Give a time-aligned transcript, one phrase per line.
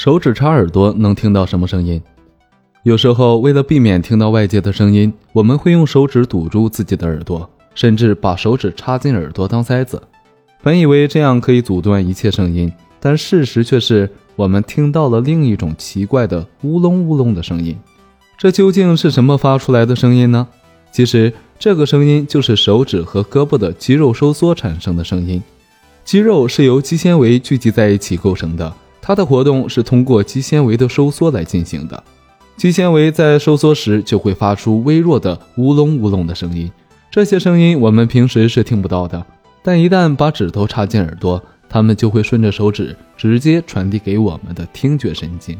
[0.00, 2.00] 手指插耳朵能听到什么声音？
[2.84, 10.02] 有时候为了避免听到外界的声音，我们会用手指堵住自己的耳朵，甚至把手指插进耳朵当塞子。
[10.62, 17.78] 本以为这样可以阻断一切声音，但事实却是我们听到了另一种奇怪的乌隆乌隆的声音。
[18.38, 20.48] 这究竟是什么发出来的声音呢？
[20.90, 25.42] 其实，这个声音就是手指和胳膊的肌肉收缩产生的声音。
[26.06, 28.72] 肌肉是由肌纤维聚集在一起构成的。
[29.10, 32.00] 它的活动是通过肌纤维的收缩来进行的，
[32.56, 36.70] 肌纤维在收缩时就会发出微弱的乌隆乌隆的声音，
[37.10, 39.26] 这些声音我们平时是听不到的，
[39.64, 45.58] 但一旦把指头插进耳朵，它们就会顺着手指直接传递给我们的听觉神经。